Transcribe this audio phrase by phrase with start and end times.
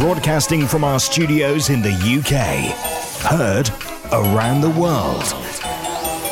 [0.00, 2.72] Broadcasting from our studios in the UK.
[3.30, 3.68] Heard
[4.10, 5.22] around the world.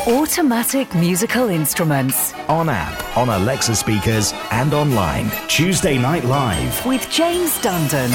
[0.08, 2.32] Automatic musical instruments.
[2.48, 5.30] On app, on Alexa speakers, and online.
[5.48, 6.86] Tuesday Night Live.
[6.86, 8.08] With James Dundon.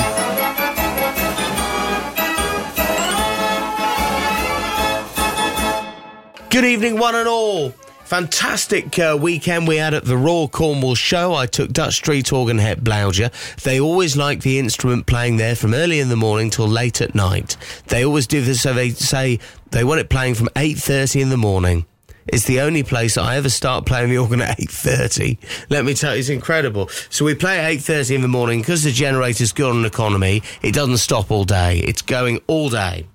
[6.49, 7.75] Good evening, one and all.
[8.13, 11.33] Fantastic uh, weekend we had at the Royal Cornwall Show.
[11.33, 13.31] I took Dutch Street Organ Het Blauwtje.
[13.63, 17.15] They always like the instrument playing there from early in the morning till late at
[17.15, 17.57] night.
[17.87, 19.39] They always do this, so they say
[19.71, 21.87] they want it playing from 8.30 in the morning.
[22.27, 25.39] It's the only place I ever start playing the organ at 8.30.
[25.71, 26.89] Let me tell you, it's incredible.
[27.09, 30.43] So we play at 8.30 in the morning because the generator's good on economy.
[30.61, 31.79] It doesn't stop all day.
[31.79, 33.07] It's going all day.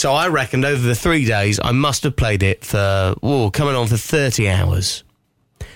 [0.00, 3.74] So I reckoned over the three days, I must have played it for, oh, coming
[3.74, 5.04] on for 30 hours.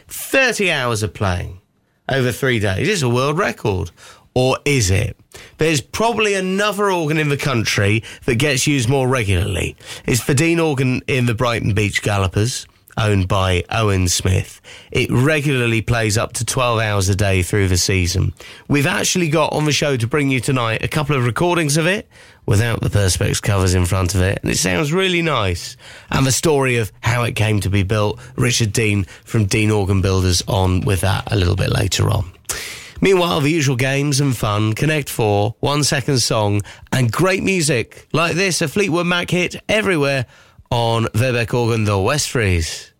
[0.08, 1.60] 30 hours of playing
[2.08, 2.88] over three days.
[2.88, 3.90] It's a world record.
[4.34, 5.18] Or is it?
[5.58, 9.76] There's probably another organ in the country that gets used more regularly.
[10.06, 14.60] It's the Dean Organ in the Brighton Beach Gallopers owned by Owen Smith.
[14.90, 18.32] It regularly plays up to 12 hours a day through the season.
[18.68, 21.86] We've actually got on the show to bring you tonight a couple of recordings of
[21.86, 22.08] it
[22.46, 25.76] without the Perspex covers in front of it, and it sounds really nice.
[26.10, 30.00] And the story of how it came to be built, Richard Dean from Dean Organ
[30.00, 32.32] Builders on with that a little bit later on.
[33.00, 38.34] Meanwhile, the usual games and fun, Connect 4, One Second Song, and great music like
[38.34, 40.26] this, a Fleetwood Mac hit everywhere
[40.70, 42.90] on Verbeeck Organ, the Westfries.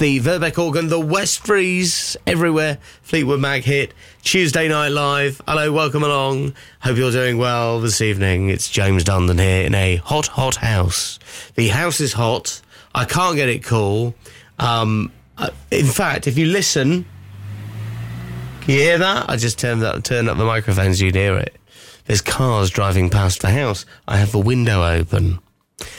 [0.00, 2.78] The Verbeeck organ, the West Westfries, everywhere.
[3.02, 3.92] Fleetwood Mac hit.
[4.22, 5.42] Tuesday Night Live.
[5.46, 6.54] Hello, welcome along.
[6.80, 8.48] Hope you're doing well this evening.
[8.48, 11.18] It's James Dundon here in a hot, hot house.
[11.54, 12.62] The house is hot.
[12.94, 14.14] I can't get it cool.
[14.58, 17.04] Um, uh, in fact, if you listen,
[18.62, 19.28] can you hear that?
[19.28, 21.54] I just turned up, turned up the microphones, you'd hear it.
[22.06, 23.84] There's cars driving past the house.
[24.08, 25.40] I have the window open.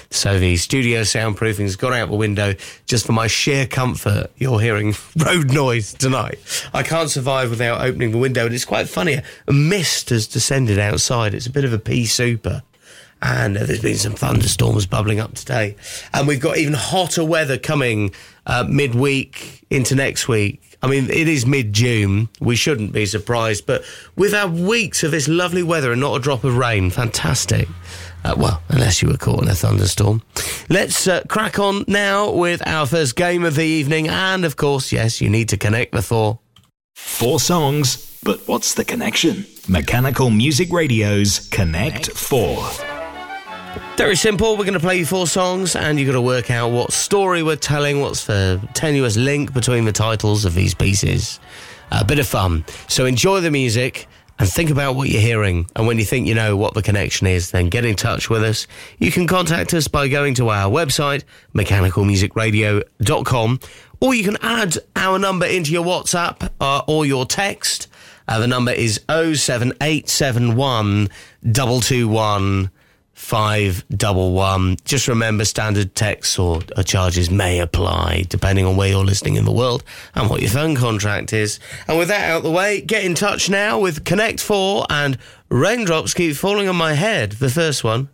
[0.09, 2.53] So the studio soundproofing's gone out the window
[2.85, 4.31] just for my sheer comfort.
[4.37, 6.39] You're hearing road noise tonight.
[6.73, 9.21] I can't survive without opening the window, and it's quite funny.
[9.47, 11.33] A mist has descended outside.
[11.33, 12.63] It's a bit of a pea super.
[13.21, 15.75] and uh, there's been some thunderstorms bubbling up today.
[16.13, 18.13] And we've got even hotter weather coming
[18.45, 20.61] uh, midweek into next week.
[20.83, 22.27] I mean, it is mid June.
[22.39, 23.83] We shouldn't be surprised, but
[24.15, 26.89] we've had weeks of this lovely weather and not a drop of rain.
[26.89, 27.67] Fantastic.
[28.23, 30.21] Uh, well, unless you were caught in a thunderstorm.
[30.69, 34.07] Let's uh, crack on now with our first game of the evening.
[34.07, 36.39] And of course, yes, you need to connect the four.
[36.93, 39.45] Four songs, but what's the connection?
[39.67, 42.69] Mechanical Music Radio's Connect 4.
[43.97, 44.57] Very simple.
[44.57, 47.41] We're going to play you four songs, and you've got to work out what story
[47.41, 51.39] we're telling, what's the tenuous link between the titles of these pieces.
[51.91, 52.65] A bit of fun.
[52.87, 54.07] So enjoy the music
[54.41, 55.67] and think about what you're hearing.
[55.75, 58.43] And when you think you know what the connection is, then get in touch with
[58.43, 58.65] us.
[58.97, 61.23] You can contact us by going to our website,
[61.53, 63.59] mechanicalmusicradio.com,
[64.01, 67.87] or you can add our number into your WhatsApp uh, or your text.
[68.27, 71.09] Uh, the number is 07871
[71.43, 72.71] 221
[73.21, 74.77] five double one.
[74.83, 79.45] Just remember, standard text or uh, charges may apply depending on where you're listening in
[79.45, 79.83] the world
[80.15, 81.59] and what your phone contract is.
[81.87, 85.17] And with that out the way, get in touch now with Connect Four and
[85.49, 87.33] Raindrops Keep Falling on My Head.
[87.33, 88.09] The first one.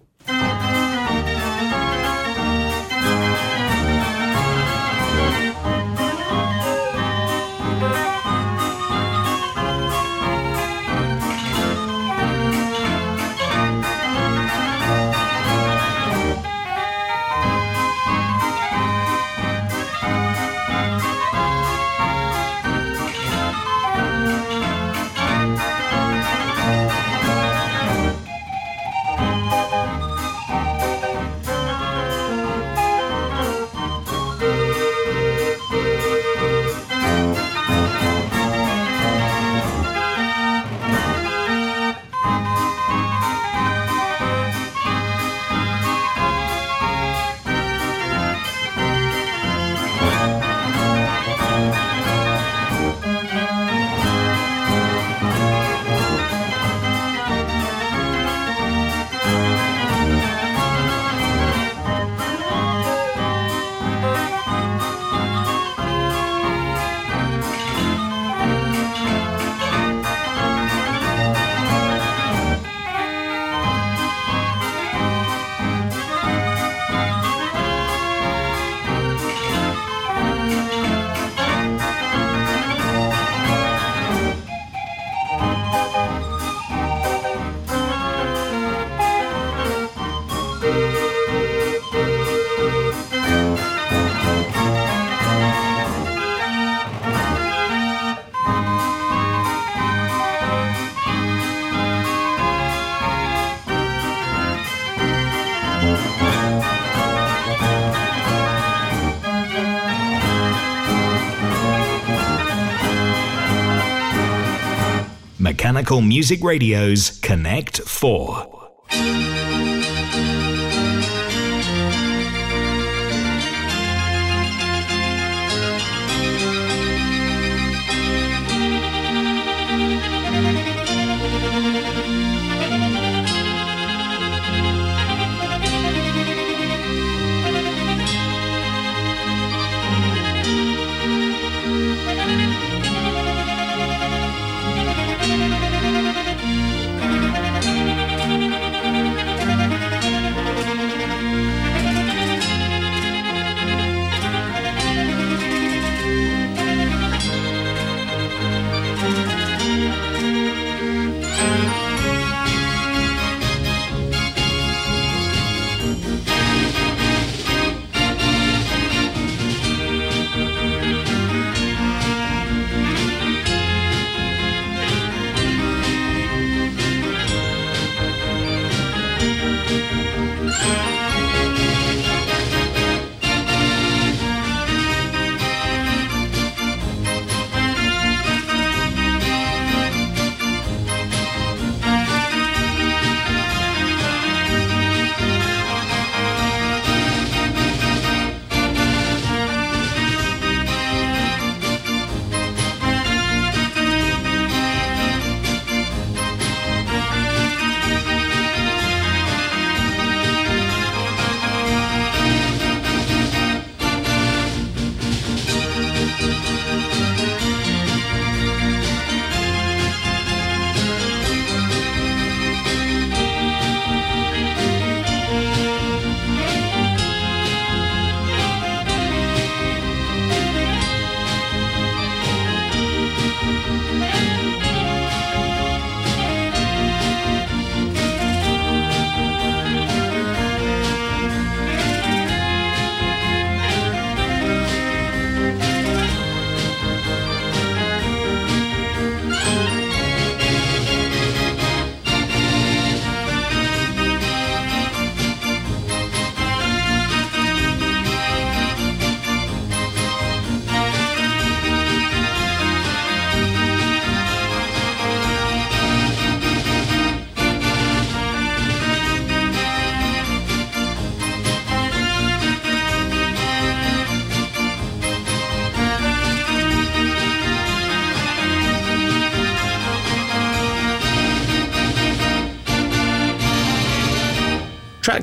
[115.78, 118.57] Mechanical Music Radio's Connect 4.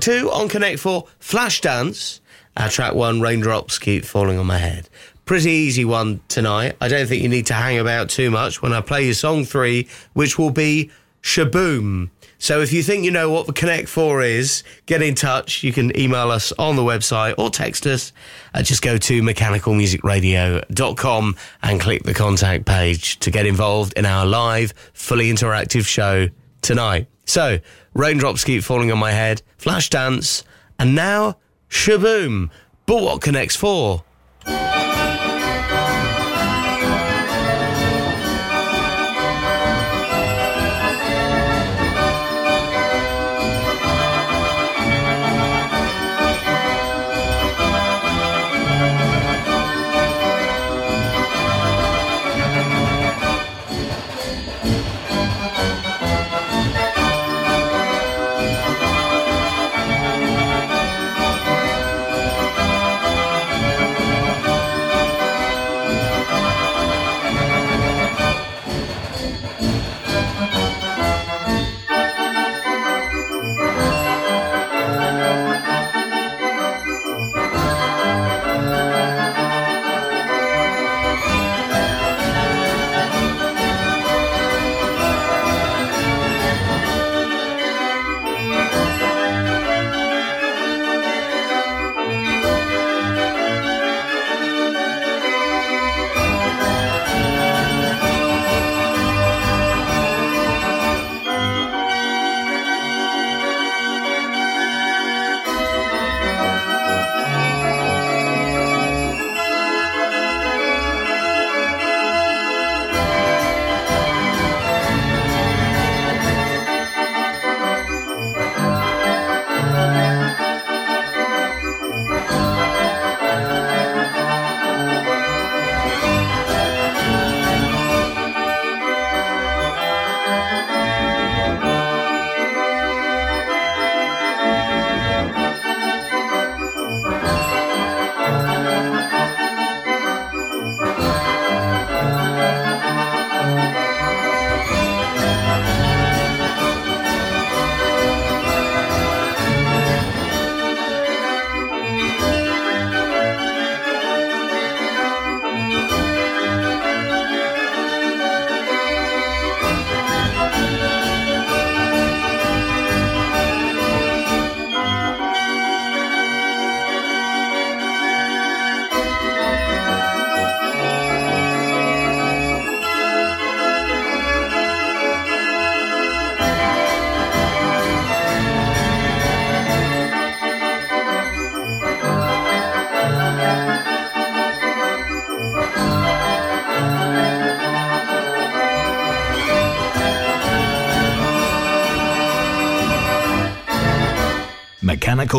[0.05, 2.21] Two on Connect 4, Flashdance.
[2.59, 4.91] Our track one, Raindrops Keep Falling on My Head.
[5.25, 6.77] Pretty easy one tonight.
[6.79, 9.47] I don't think you need to hang about too much when I play you song
[9.47, 10.91] three, which will be
[11.23, 12.11] Shaboom.
[12.37, 15.63] So if you think you know what the Connect 4 is, get in touch.
[15.63, 18.13] You can email us on the website or text us.
[18.53, 24.27] Uh, just go to mechanicalmusicradio.com and click the contact page to get involved in our
[24.27, 26.29] live, fully interactive show
[26.61, 27.07] tonight.
[27.25, 27.61] So,
[27.95, 30.45] raindrops keep falling on my head, flash dance,
[30.79, 31.39] and now
[31.71, 32.51] shaboom.
[32.87, 34.05] But what connects for?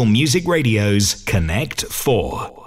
[0.03, 2.64] Music Radio's Connect 4.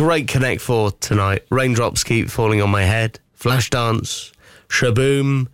[0.00, 1.44] Great Connect Four tonight.
[1.50, 3.20] Raindrops keep falling on my head.
[3.38, 4.32] Flashdance,
[4.66, 5.48] Shaboom,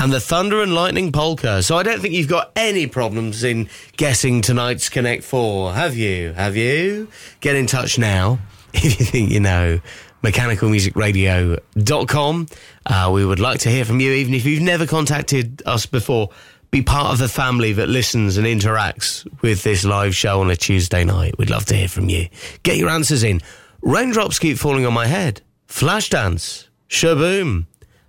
[0.00, 1.62] and the Thunder and Lightning Polka.
[1.62, 6.32] So I don't think you've got any problems in guessing tonight's Connect Four, have you?
[6.32, 7.06] Have you?
[7.38, 8.40] Get in touch now
[8.74, 9.78] if you think you know.
[10.24, 12.46] MechanicalMusicRadio.com.
[12.86, 16.30] Uh, we would like to hear from you, even if you've never contacted us before.
[16.72, 20.56] Be part of the family that listens and interacts with this live show on a
[20.56, 21.38] Tuesday night.
[21.38, 22.26] We'd love to hear from you.
[22.64, 23.40] Get your answers in.
[23.84, 25.42] Raindrops keep falling on my head.
[25.68, 27.66] Flashdance, Shaboom,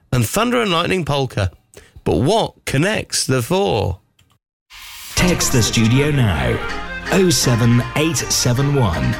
[0.10, 1.52] and Thunder and Lightning Polka.
[2.06, 4.00] But what connects the four?
[5.16, 6.56] Text the studio now
[7.12, 9.12] 07871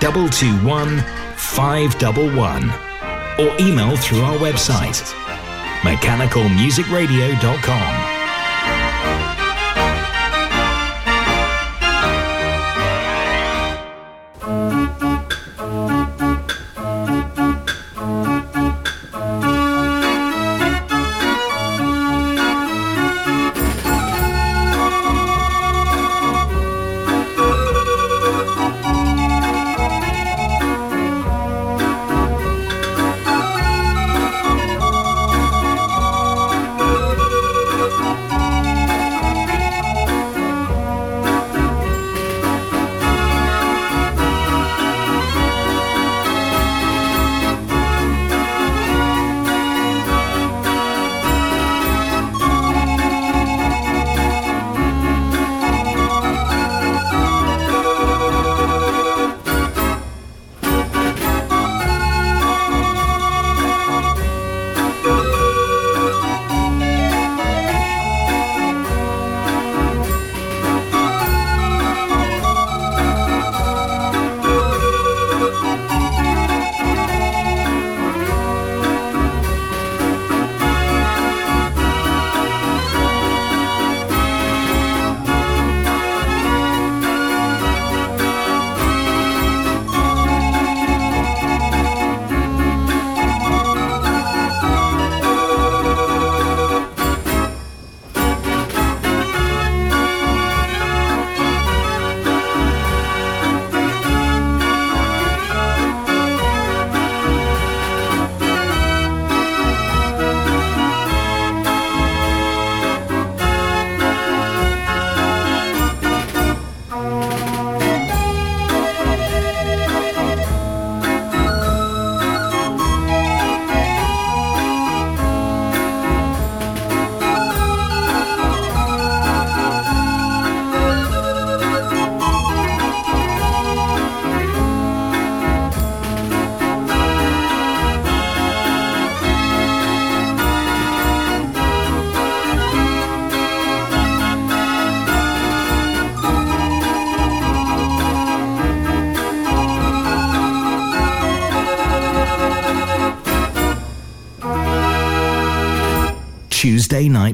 [0.00, 0.98] 221
[1.36, 2.70] 511
[3.38, 5.00] or email through our website
[5.82, 8.19] mechanicalmusicradio.com.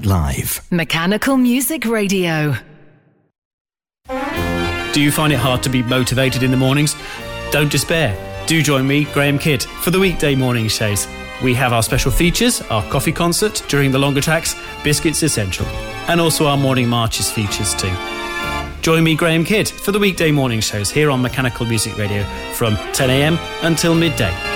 [0.06, 0.62] Live.
[0.70, 2.54] Mechanical Music Radio.
[4.92, 6.94] Do you find it hard to be motivated in the mornings?
[7.50, 8.16] Don't despair.
[8.46, 11.08] Do join me, Graham Kidd, for the weekday morning shows.
[11.42, 15.66] We have our special features, our coffee concert during the longer tracks, Biscuits Essential,
[16.06, 17.92] and also our morning marches features too.
[18.82, 22.76] Join me, Graham Kidd, for the weekday morning shows here on Mechanical Music Radio from
[22.94, 24.55] 10am until midday.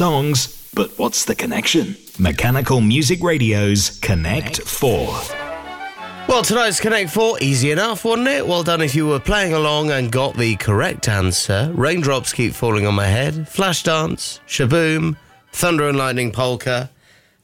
[0.00, 1.94] songs, but what's the connection?
[2.18, 4.96] Mechanical Music Radio's Connect 4.
[6.26, 8.46] Well, tonight's Connect 4, easy enough, wasn't it?
[8.46, 11.70] Well done if you were playing along and got the correct answer.
[11.74, 15.18] Raindrops keep falling on my head, Flashdance, Shaboom,
[15.52, 16.88] Thunder and Lightning Polka.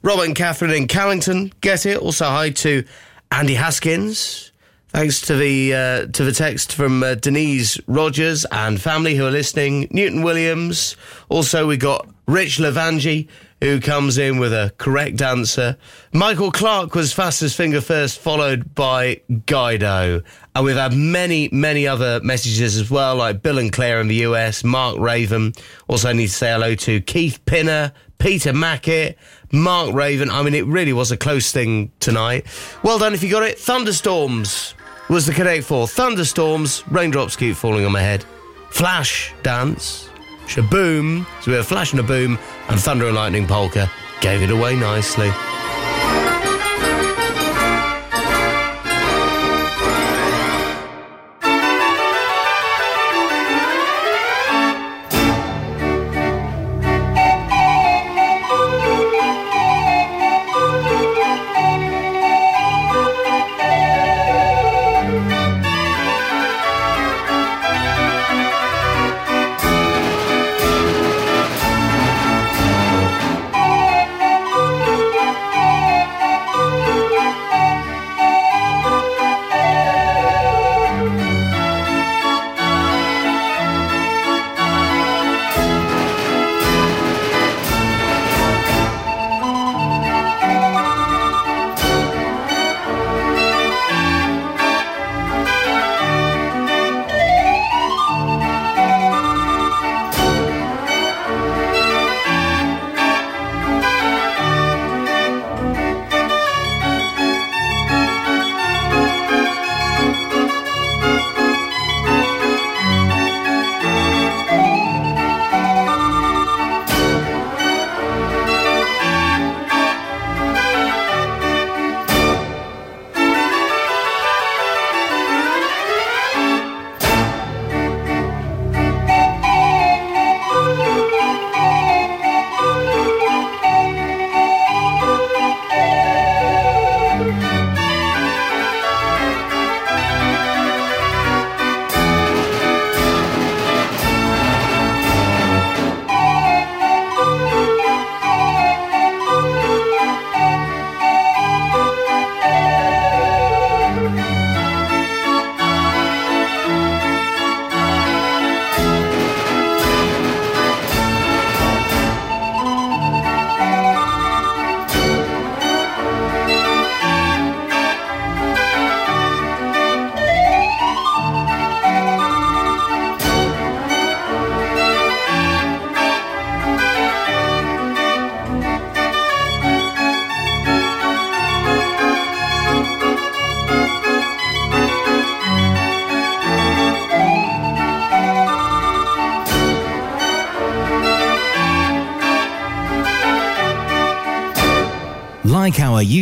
[0.00, 1.98] Rob and Catherine in Callington, get it?
[1.98, 2.84] Also, hi to
[3.30, 4.50] Andy Haskins.
[4.88, 9.30] Thanks to the uh, to the text from uh, Denise Rogers and family who are
[9.30, 9.88] listening.
[9.90, 10.96] Newton Williams.
[11.28, 13.28] Also, we got Rich Lavangi
[13.60, 15.76] who comes in with a correct answer.
[16.12, 20.22] Michael Clark was fastest finger first, followed by Guido.
[20.54, 24.16] And we've had many, many other messages as well, like Bill and Claire in the
[24.16, 25.54] US, Mark Raven.
[25.88, 29.16] Also need to say hello to Keith Pinner, Peter Mackett,
[29.52, 30.30] Mark Raven.
[30.30, 32.46] I mean, it really was a close thing tonight.
[32.82, 33.58] Well done if you got it.
[33.58, 34.74] Thunderstorms
[35.08, 35.88] was the Connect 4.
[35.88, 38.24] Thunderstorms, raindrops keep falling on my head.
[38.70, 40.10] Flash dance,
[40.46, 41.26] shaboom.
[41.42, 43.90] So we have Flash and a Boom and Thunder and Lightning Polka.
[44.20, 45.30] Gave it away nicely.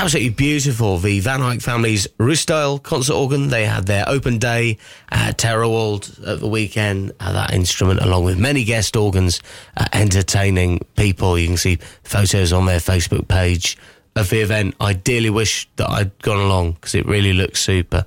[0.00, 0.96] Absolutely beautiful.
[0.96, 3.48] The Van Eyck family's Ruisdael concert organ.
[3.48, 4.78] They had their open day
[5.10, 7.12] at Terrawald at the weekend.
[7.20, 9.42] Uh, that instrument, along with many guest organs,
[9.76, 11.38] uh, entertaining people.
[11.38, 13.76] You can see photos on their Facebook page
[14.16, 14.74] of the event.
[14.80, 18.06] I dearly wish that I'd gone along because it really looks super.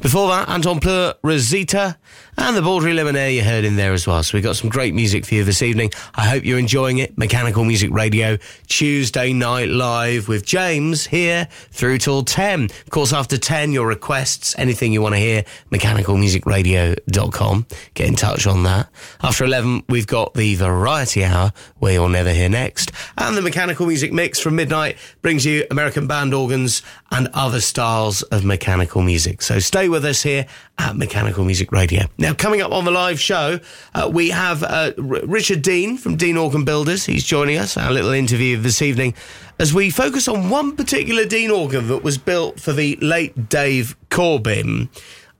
[0.00, 1.96] Before that, Anton Pleur, Rosita,
[2.38, 4.22] and the Baldry Lemonade you heard in there as well.
[4.22, 5.90] So we've got some great music for you this evening.
[6.14, 7.16] I hope you're enjoying it.
[7.16, 12.64] Mechanical Music Radio, Tuesday night live with James here through till 10.
[12.64, 17.66] Of course, after 10, your requests, anything you want to hear, mechanicalmusicradio.com.
[17.94, 18.88] Get in touch on that.
[19.22, 22.92] After 11, we've got the Variety Hour, where you'll never hear next.
[23.16, 28.22] And the Mechanical Music Mix from midnight brings you American band organs and other styles
[28.22, 29.42] of mechanical music.
[29.42, 30.46] So stay with us here
[30.78, 32.06] at Mechanical Music Radio.
[32.18, 33.60] Now, coming up on the live show,
[33.94, 37.04] uh, we have uh, R- Richard Dean from Dean Organ Builders.
[37.04, 39.14] He's joining us, our little interview this evening,
[39.58, 43.96] as we focus on one particular Dean organ that was built for the late Dave
[44.10, 44.88] Corbin.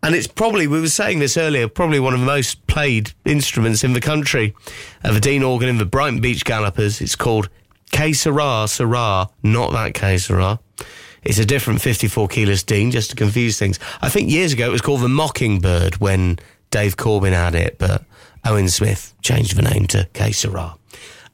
[0.03, 3.83] And it's probably, we were saying this earlier, probably one of the most played instruments
[3.83, 4.55] in the country.
[5.03, 7.01] Uh, the Dean organ in the Brighton Beach Gallopers.
[7.01, 7.49] It's called
[7.91, 10.19] K Sarah, not that K.
[11.27, 13.81] It's a different 54 keyless Dean, just to confuse things.
[14.01, 16.39] I think years ago it was called the Mockingbird when
[16.71, 18.05] Dave Corbin had it, but
[18.45, 20.77] Owen Smith changed the name to K Sarah.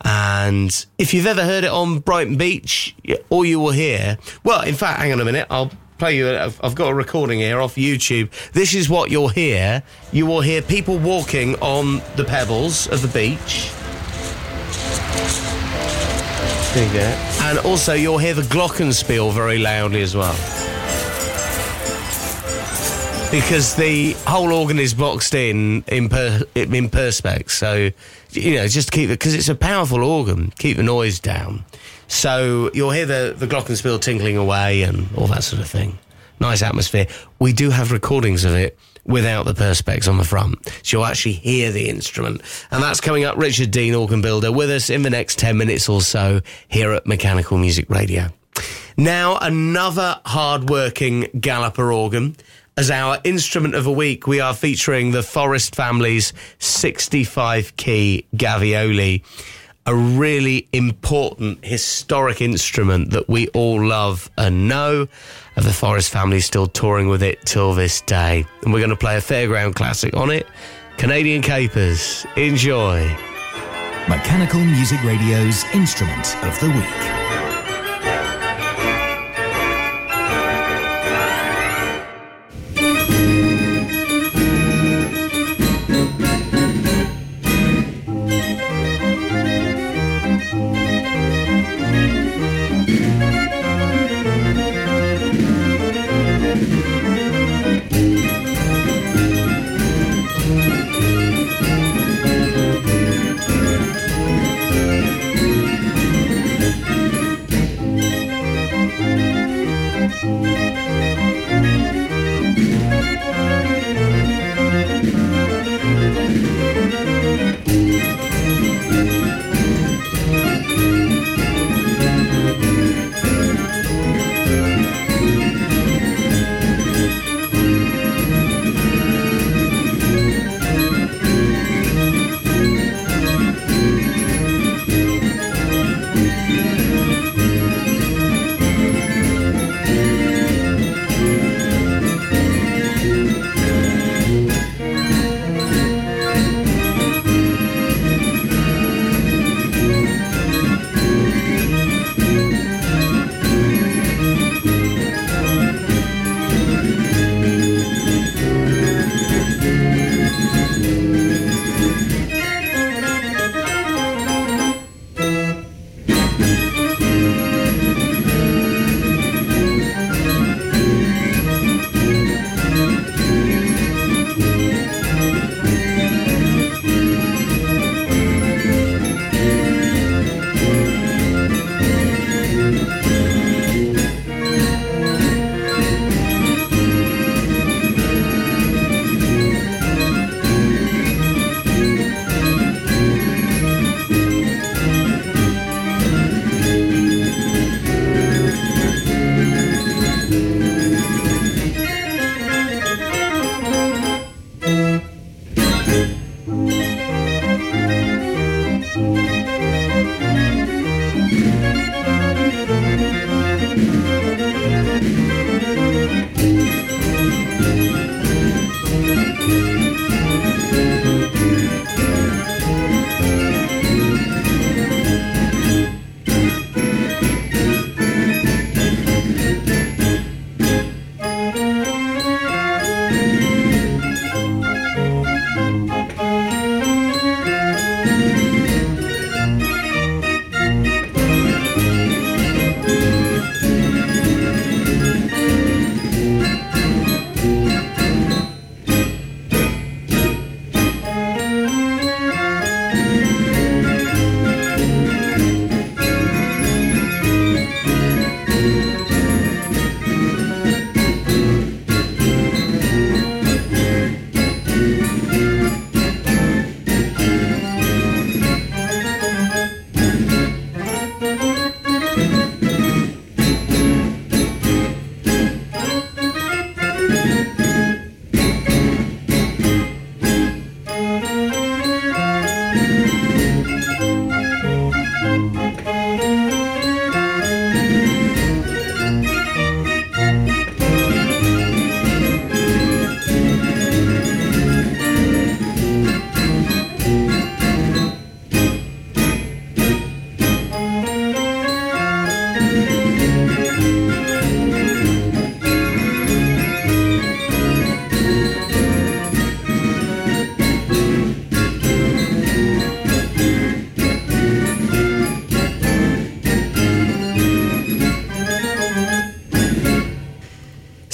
[0.05, 2.95] And if you've ever heard it on Brighton Beach,
[3.29, 6.37] all you will hear, well, in fact, hang on a minute, I'll play you.
[6.37, 8.31] I've I've got a recording here off YouTube.
[8.53, 9.83] This is what you'll hear.
[10.11, 13.71] You will hear people walking on the pebbles of the beach.
[16.75, 17.47] There you go.
[17.47, 20.35] And also, you'll hear the glockenspiel very loudly as well.
[23.33, 27.91] Because the whole organ is boxed in in, per, in perspex, so
[28.33, 30.53] you know just keep it because it's a powerful organ.
[30.59, 31.65] Keep the noise down.
[32.09, 35.99] So you'll hear the the glockenspiel tinkling away and all that sort of thing.
[36.41, 37.07] Nice atmosphere.
[37.39, 40.67] We do have recordings of it without the perspex on the front.
[40.83, 42.43] So you'll actually hear the instrument.
[42.71, 43.39] And that's coming up.
[43.39, 47.07] Richard Dean, organ builder, with us in the next 10 minutes or so here at
[47.07, 48.29] Mechanical Music Radio.
[48.97, 52.37] Now, another hard-working galloper organ.
[52.75, 59.23] As our instrument of the week, we are featuring the Forest family's 65 key Gavioli,
[59.85, 65.07] a really important historic instrument that we all love and know.
[65.55, 68.47] And the Forest family still touring with it till this day.
[68.63, 70.47] And we're going to play a fairground classic on it
[70.97, 72.25] Canadian Capers.
[72.37, 73.07] Enjoy.
[74.09, 77.22] Mechanical Music Radio's Instrument of the Week.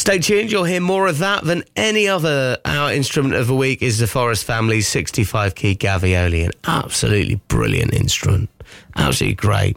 [0.08, 2.56] Stay tuned, you'll hear more of that than any other.
[2.64, 7.92] Our instrument of the week is the Forest Family's 65 key Gavioli, an absolutely brilliant
[7.92, 8.48] instrument.
[8.96, 9.76] Absolutely great.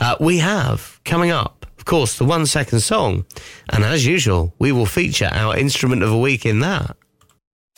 [0.00, 3.24] Uh, we have coming up, of course, the one second song,
[3.68, 6.96] and as usual, we will feature our instrument of the week in that.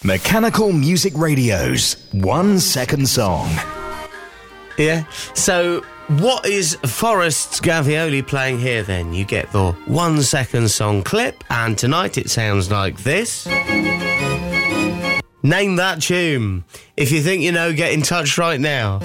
[0.02, 3.50] Mechanical Music Radio's one second song.
[4.78, 5.04] Yeah.
[5.34, 5.84] So,
[6.20, 9.12] what is Forest's Gavioli playing here then?
[9.12, 13.46] You get the one second song clip, and tonight it sounds like this.
[15.42, 16.64] Name that tune.
[16.96, 19.00] If you think you know, get in touch right now.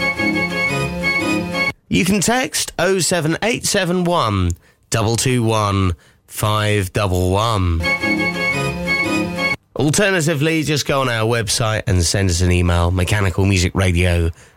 [1.89, 4.51] You can text 07871
[4.89, 5.93] 221
[6.27, 7.81] 511.
[9.75, 14.56] Alternatively, just go on our website and send us an email, mechanicalmusicradio.com.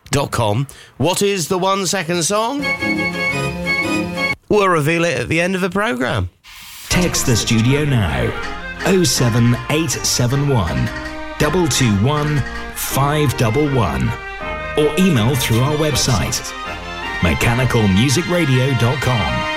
[0.97, 2.63] What is the one second song?
[4.49, 6.31] We'll reveal it at the end of the programme.
[6.89, 8.31] Text the studio now
[8.85, 10.87] 07871
[11.39, 12.43] 221
[12.75, 14.09] 511
[14.79, 16.41] or email through our website
[17.21, 19.50] mechanicalmusicradio.com.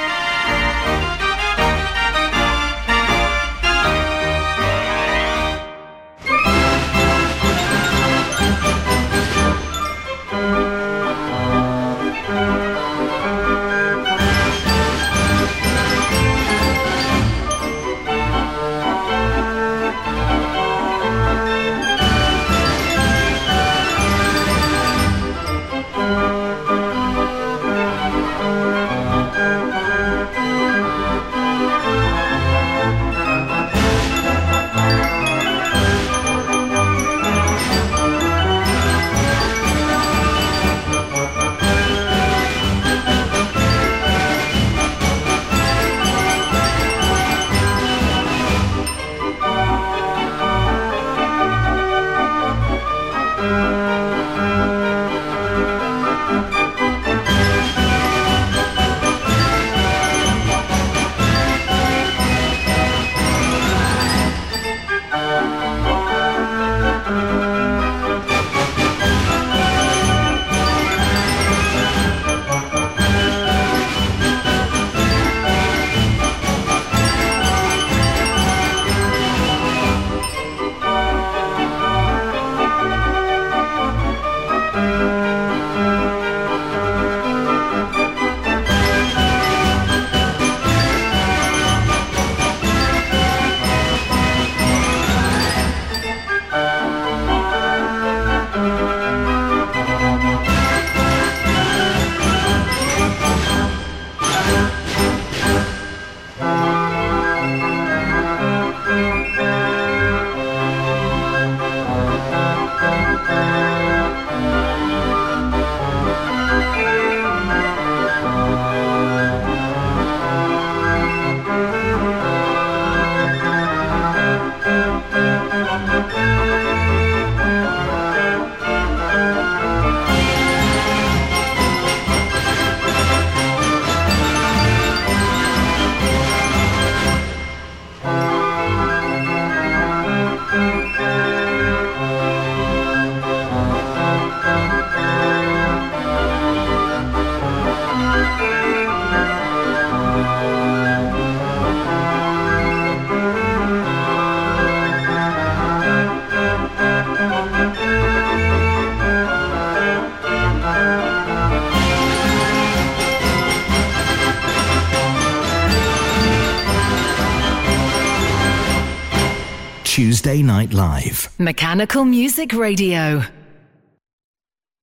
[169.93, 171.29] Tuesday Night Live.
[171.37, 173.21] Mechanical Music Radio.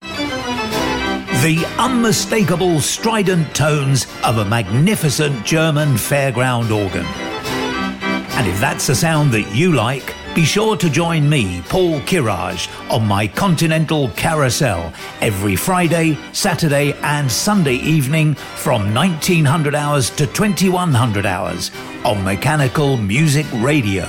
[0.03, 7.05] The unmistakable strident tones of a magnificent German fairground organ.
[8.37, 12.69] And if that's a sound that you like, be sure to join me, Paul Kirage,
[12.89, 21.27] on my Continental Carousel every Friday, Saturday, and Sunday evening from 1900 hours to 2100
[21.27, 21.73] hours
[22.05, 24.09] on Mechanical Music Radio.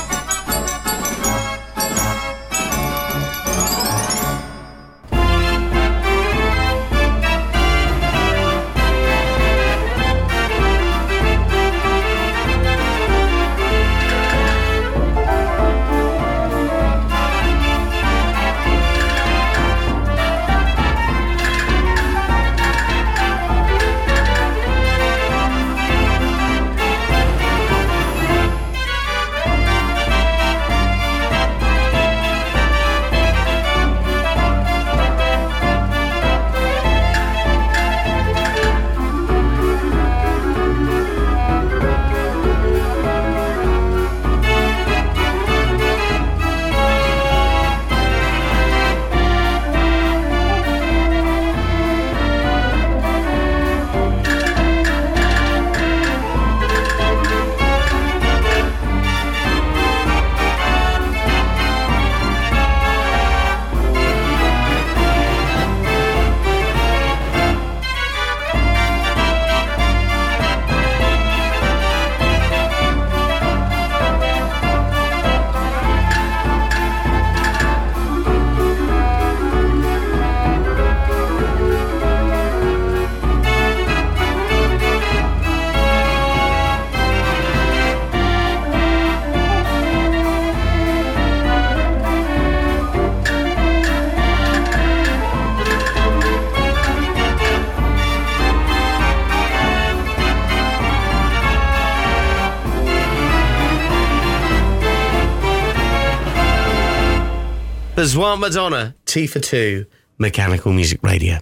[108.01, 109.85] Besoin Madonna, T for two,
[110.17, 111.37] Mechanical Music Radio.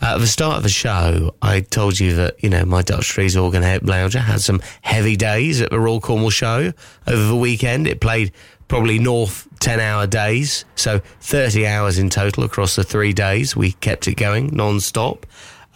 [0.00, 3.36] At the start of the show, I told you that, you know, my Dutch Trees
[3.36, 6.72] organ Het Blounger had some heavy days at the Royal Cornwall show
[7.08, 7.88] over the weekend.
[7.88, 8.30] It played
[8.68, 13.56] probably north 10 hour days, so 30 hours in total across the three days.
[13.56, 15.26] We kept it going non stop.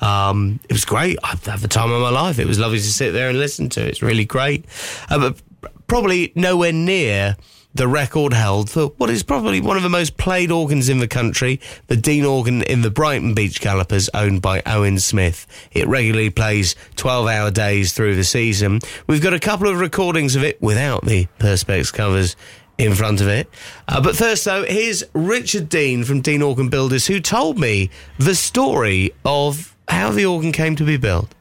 [0.00, 1.18] Um, it was great.
[1.24, 2.38] I've had the time of my life.
[2.38, 3.80] It was lovely to sit there and listen to.
[3.80, 3.88] It.
[3.88, 4.64] It's really great.
[5.10, 5.42] Uh, but
[5.88, 7.36] probably nowhere near
[7.78, 11.06] the record held for what is probably one of the most played organs in the
[11.06, 15.46] country, the Dean organ in the Brighton Beach Gallopers, owned by Owen Smith.
[15.70, 18.80] It regularly plays 12 hour days through the season.
[19.06, 22.34] We've got a couple of recordings of it without the Perspex covers
[22.78, 23.48] in front of it.
[23.86, 28.34] Uh, but first, though, here's Richard Dean from Dean Organ Builders, who told me the
[28.34, 31.32] story of how the organ came to be built.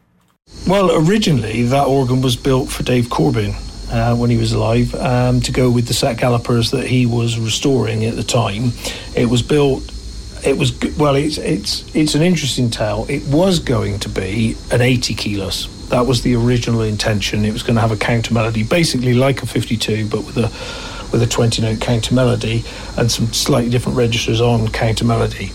[0.67, 3.55] Well, originally, that organ was built for Dave Corbin
[3.91, 7.39] uh, when he was alive um, to go with the set gallopers that he was
[7.39, 8.71] restoring at the time.
[9.15, 9.83] It was built.
[10.45, 11.15] It was well.
[11.15, 13.05] It's it's it's an interesting tale.
[13.09, 15.67] It was going to be an 80 keyless.
[15.89, 17.45] That was the original intention.
[17.45, 20.51] It was going to have a counter melody, basically like a 52, but with a
[21.11, 22.65] with a 20 note counter melody
[22.97, 25.51] and some slightly different registers on counter melody.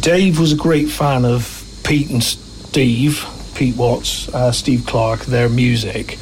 [0.00, 5.50] Dave was a great fan of Pete and Steve, Pete Watts, uh, Steve Clark, their
[5.50, 6.18] music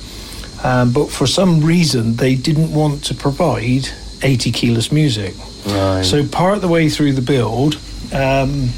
[0.62, 3.88] um, but for some reason, they didn't want to provide
[4.22, 5.34] 80 keyless music.
[5.66, 6.02] Right.
[6.02, 7.76] So, part of the way through the build,
[8.12, 8.70] um,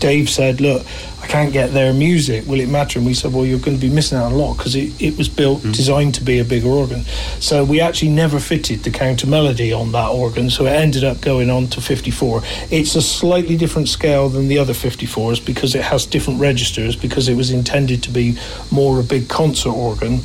[0.00, 0.84] Dave said, Look,
[1.22, 2.46] I can't get their music.
[2.46, 2.98] Will it matter?
[2.98, 5.16] And we said, Well, you're going to be missing out a lot because it, it
[5.16, 5.74] was built, mm.
[5.74, 7.04] designed to be a bigger organ.
[7.38, 10.50] So, we actually never fitted the counter melody on that organ.
[10.50, 12.42] So, it ended up going on to 54.
[12.70, 17.28] It's a slightly different scale than the other 54s because it has different registers because
[17.28, 18.38] it was intended to be
[18.70, 20.20] more a big concert organ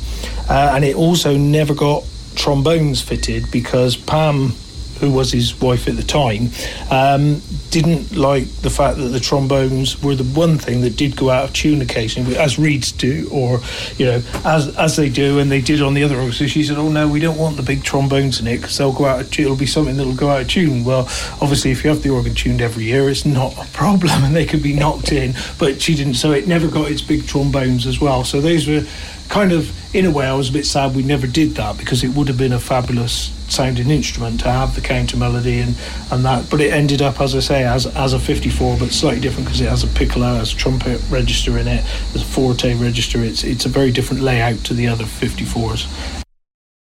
[0.48, 2.04] uh, and it also never got
[2.34, 4.52] trombones fitted because Pam
[5.00, 6.50] who was his wife at the time,
[6.90, 7.40] um,
[7.70, 11.44] didn't like the fact that the trombones were the one thing that did go out
[11.44, 13.60] of tune occasionally, as reeds do, or
[13.98, 16.32] you know, as as they do, and they did on the other organ.
[16.32, 18.92] So she said, "Oh no, we don't want the big trombones in it because they'll
[18.92, 19.20] go out.
[19.20, 21.00] Of, it'll be something that'll go out of tune." Well,
[21.40, 24.46] obviously, if you have the organ tuned every year, it's not a problem, and they
[24.46, 25.34] could be knocked in.
[25.58, 28.24] But she didn't, so it never got its big trombones as well.
[28.24, 28.84] So those were
[29.28, 32.04] kind of, in a way, I was a bit sad we never did that because
[32.04, 35.76] it would have been a fabulous sounding instrument to have the counter melody and,
[36.10, 36.48] and that.
[36.50, 39.60] But it ended up, as I say, as as a 54, but slightly different because
[39.60, 43.22] it has a piccolo, has a trumpet register in it, there's a forte register.
[43.22, 46.22] It's it's a very different layout to the other 54s.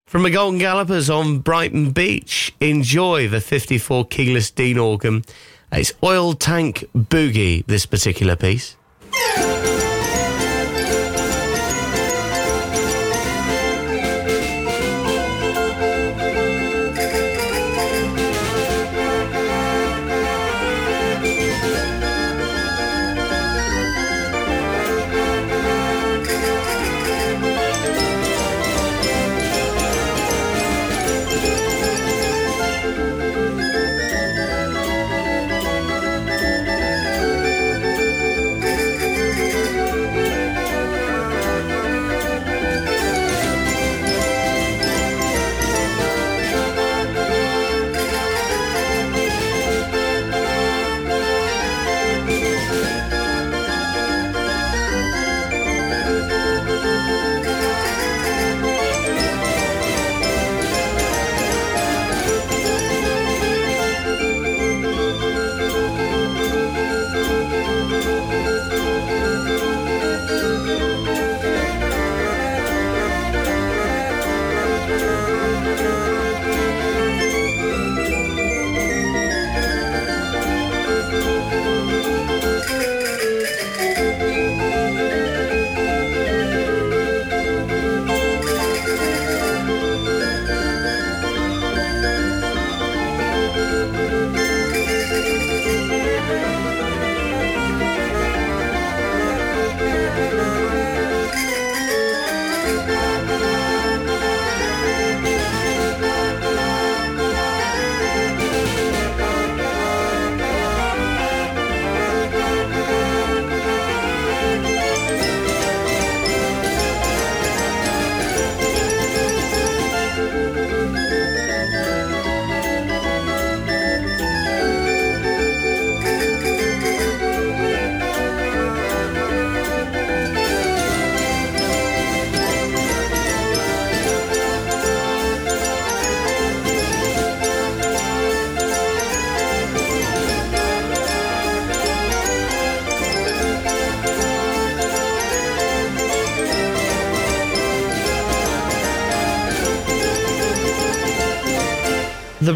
[0.05, 5.23] From the Golden Gallopers on Brighton Beach, enjoy the 54 keyless Dean organ.
[5.71, 8.75] It's Oil Tank Boogie, this particular piece.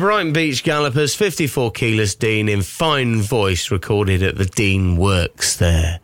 [0.04, 6.02] Brighton Beach Gallopers, 54 Keyless Dean in fine voice, recorded at the Dean Works there.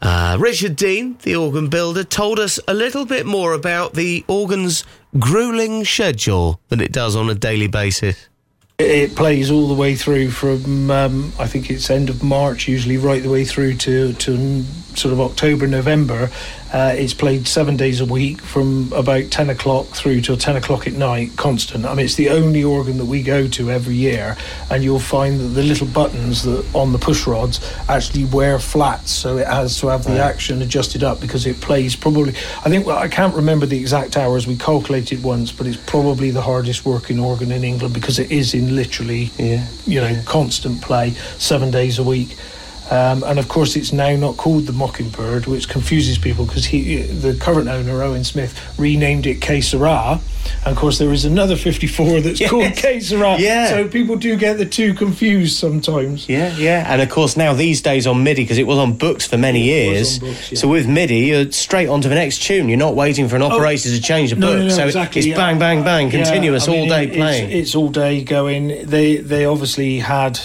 [0.00, 4.84] Uh, Richard Dean, the organ builder, told us a little bit more about the organ's
[5.18, 8.28] grueling schedule than it does on a daily basis.
[8.78, 12.96] It plays all the way through from um, I think it's end of March, usually
[12.96, 14.62] right the way through to to
[14.94, 16.30] sort of October, November.
[16.72, 20.86] Uh, it's played seven days a week from about 10 o'clock through till 10 o'clock
[20.86, 21.84] at night, constant.
[21.84, 24.38] I mean, it's the only organ that we go to every year,
[24.70, 27.60] and you'll find that the little buttons that on the push rods
[27.90, 31.94] actually wear flats, so it has to have the action adjusted up because it plays
[31.94, 32.30] probably.
[32.64, 36.30] I think well, I can't remember the exact hours we calculated once, but it's probably
[36.30, 39.66] the hardest working organ in England because it is in literally, Yeah.
[39.86, 42.34] you know, constant play, seven days a week.
[42.90, 46.96] Um, and of course, it's now not called the Mockingbird, which confuses people because he,
[47.02, 50.20] the current owner, Owen Smith, renamed it K Sarah.
[50.66, 52.50] And of course, there is another 54 that's Yes.
[52.50, 53.36] called K Sarah.
[53.38, 53.68] Yeah.
[53.70, 56.28] So people do get the two confused sometimes.
[56.28, 56.84] Yeah, yeah.
[56.92, 59.62] And of course, now these days on MIDI, because it was on books for many
[59.62, 60.18] years.
[60.18, 60.58] books, yeah.
[60.58, 62.68] So with MIDI, you're straight onto the next tune.
[62.68, 64.40] You're not waiting for an operator to change the Oh.
[64.40, 64.58] Book.
[64.58, 65.36] no, no, so exactly, it's yeah.
[65.36, 67.44] bang, bang, bang, Yeah, continuous I mean, all day it- playing.
[67.50, 68.86] It's, it's all day going.
[68.86, 70.38] They they obviously had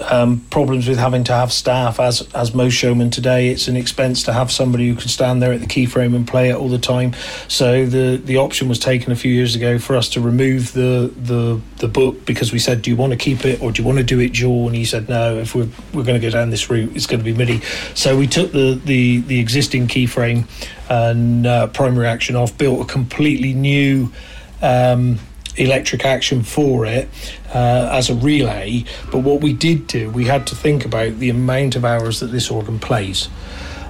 [0.00, 3.48] um, problems with having to have staff, as as most showmen today.
[3.48, 6.50] It's an expense to have somebody who can stand there at the keyframe and play
[6.50, 7.14] it all the time.
[7.48, 11.12] So the the option was taken a few years ago for us to remove the
[11.16, 13.86] the the book because we said, do you want to keep it or do you
[13.86, 14.66] want to do it dual?
[14.66, 15.38] And he said, no.
[15.38, 17.60] If we're we're going to go down this route, it's going to be MIDI.
[17.94, 20.46] So we took the the the existing keyframe
[20.88, 24.12] and uh, primary action off, built a completely new.
[24.62, 25.18] Um,
[25.56, 27.08] electric action for it
[27.54, 28.84] uh, as a relay.
[29.10, 32.28] But what we did do, we had to think about the amount of hours that
[32.28, 33.28] this organ plays,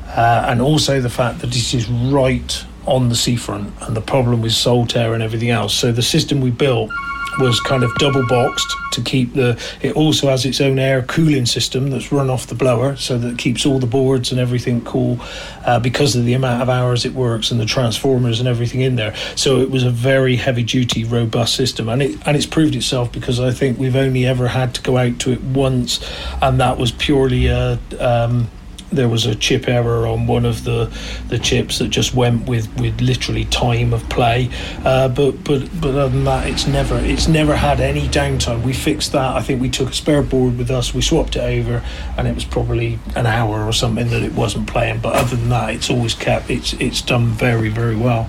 [0.08, 4.42] uh, and also the fact that it is right on the seafront, and the problem
[4.42, 5.74] with Solitaire and everything else.
[5.74, 6.90] So the system we built
[7.38, 11.46] was kind of double boxed to keep the it also has its own air cooling
[11.46, 15.18] system that's run off the blower so that keeps all the boards and everything cool
[15.64, 18.96] uh, because of the amount of hours it works and the transformers and everything in
[18.96, 19.14] there.
[19.36, 23.12] So it was a very heavy duty robust system and it and it's proved itself
[23.12, 26.00] because I think we've only ever had to go out to it once
[26.40, 28.48] and that was purely a um,
[28.96, 30.90] there was a chip error on one of the
[31.28, 34.50] the chips that just went with with literally time of play.
[34.84, 38.62] Uh, but but but other than that it's never it's never had any downtime.
[38.62, 39.36] We fixed that.
[39.36, 40.94] I think we took a spare board with us.
[40.94, 41.82] We swapped it over
[42.16, 45.00] and it was probably an hour or something that it wasn't playing.
[45.00, 46.50] But other than that it's always kept.
[46.50, 48.28] It's it's done very very well.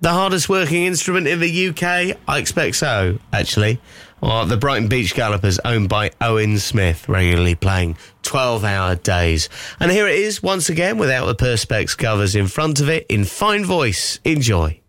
[0.00, 2.18] The hardest working instrument in the UK?
[2.26, 3.80] I expect so, actually.
[4.20, 9.48] Well, the Brighton Beach Gallopers, owned by Owen Smith, regularly playing 12 hour days.
[9.80, 13.24] And here it is, once again, without the Perspex covers in front of it, in
[13.24, 14.18] fine voice.
[14.24, 14.81] Enjoy.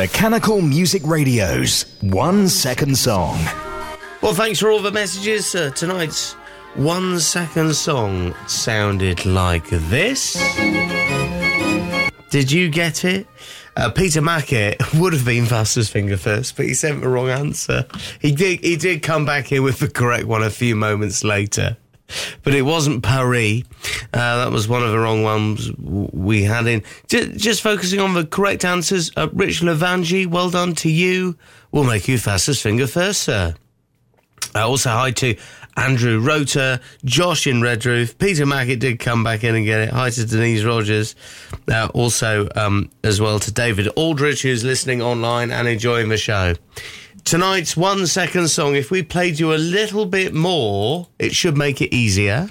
[0.00, 3.38] Mechanical Music Radio's One Second Song.
[4.22, 5.54] Well, thanks for all the messages.
[5.54, 6.32] Uh, tonight's
[6.74, 10.36] one second song sounded like this.
[12.30, 13.26] Did you get it?
[13.76, 17.84] Uh, Peter Mackett would have been fastest finger first, but he sent the wrong answer.
[18.20, 18.60] He did.
[18.60, 21.76] He did come back in with the correct one a few moments later,
[22.42, 23.62] but it wasn't Paris.
[24.12, 26.82] Uh, that was one of the wrong ones we had in.
[27.08, 29.10] Just, just focusing on the correct answers.
[29.16, 31.36] Uh, Rich Lavangi, well done to you.
[31.72, 33.54] We'll make you fastest finger first, sir.
[34.54, 35.36] Uh, also, hi to
[35.76, 39.90] Andrew Rota, Josh in Redruth, Peter Mackett did come back in and get it.
[39.90, 41.14] Hi to Denise Rogers.
[41.68, 46.54] Uh, also, um, as well to David Aldrich, who's listening online and enjoying the show.
[47.24, 51.80] Tonight's one second song, if we played you a little bit more, it should make
[51.80, 52.48] it easier.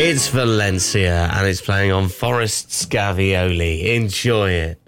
[0.00, 3.96] It's Valencia and it's playing on Forest's Gavioli.
[3.96, 4.80] Enjoy it.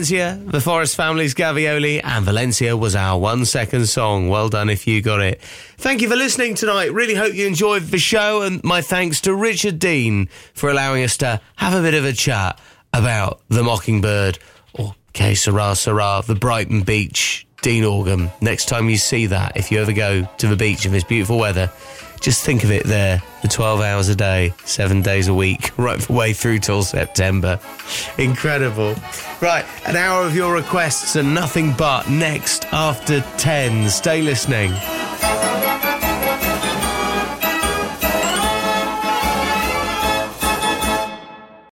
[0.00, 4.30] Valencia, the Forest Family's Gavioli, and Valencia was our one second song.
[4.30, 5.42] Well done if you got it.
[5.76, 6.90] Thank you for listening tonight.
[6.94, 11.18] Really hope you enjoyed the show, and my thanks to Richard Dean for allowing us
[11.18, 12.58] to have a bit of a chat
[12.94, 14.38] about the Mockingbird
[14.72, 18.30] or Que Sera Sera, the Brighton Beach Dean organ.
[18.40, 21.38] Next time you see that, if you ever go to the beach in this beautiful
[21.38, 21.70] weather,
[22.20, 25.98] just think of it there for 12 hours a day, seven days a week, right
[25.98, 27.58] the way through till September.
[28.18, 28.94] Incredible.
[29.40, 33.88] Right, an hour of your requests and nothing but next after 10.
[33.88, 34.72] Stay listening.